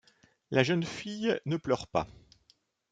La 0.49 0.63
jeune 0.63 0.81
fille 0.83 1.39
ne 1.45 1.57
pleure 1.57 1.85
pas. 1.87 2.07